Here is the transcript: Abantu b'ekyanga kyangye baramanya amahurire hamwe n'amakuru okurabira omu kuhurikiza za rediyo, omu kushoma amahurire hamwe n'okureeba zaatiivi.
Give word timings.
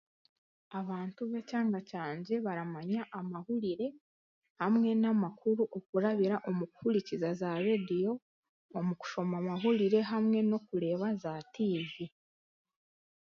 Abantu 0.79 1.21
b'ekyanga 1.31 1.79
kyangye 1.89 2.35
baramanya 2.45 3.01
amahurire 3.19 3.87
hamwe 4.61 4.89
n'amakuru 5.01 5.63
okurabira 5.77 6.35
omu 6.49 6.65
kuhurikiza 6.73 7.29
za 7.39 7.51
rediyo, 7.65 8.13
omu 8.77 8.93
kushoma 8.99 9.35
amahurire 9.41 9.99
hamwe 10.11 10.39
n'okureeba 10.43 11.07
zaatiivi. 11.21 12.05